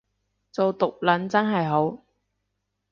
[0.51, 2.03] 做毒撚真係好